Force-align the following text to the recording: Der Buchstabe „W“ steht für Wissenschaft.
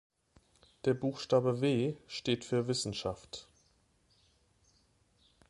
Der 0.85 0.95
Buchstabe 0.95 1.61
„W“ 1.61 1.95
steht 2.07 2.43
für 2.43 2.67
Wissenschaft. 2.67 3.47